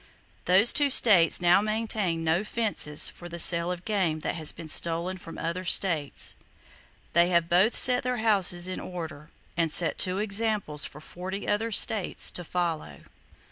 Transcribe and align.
Those 0.45 0.73
two 0.73 0.89
states 0.89 1.39
now 1.41 1.61
maintain 1.61 2.23
no 2.23 2.43
"fences" 2.43 3.07
for 3.07 3.29
the 3.29 3.37
sale 3.37 3.71
of 3.71 3.85
game 3.85 4.21
that 4.21 4.33
has 4.33 4.51
been 4.51 4.67
stolen 4.67 5.15
from 5.19 5.37
other 5.37 5.63
states. 5.63 6.33
They 7.13 7.29
have 7.29 7.47
both 7.47 7.75
set 7.75 8.01
their 8.01 8.17
houses 8.17 8.67
in 8.67 8.79
order, 8.79 9.29
and 9.55 9.69
set 9.71 9.99
two 9.99 10.17
examples 10.17 10.85
for 10.85 11.01
forty 11.01 11.47
other 11.47 11.71
states 11.71 12.31
to 12.31 12.43
follow. 12.43 13.01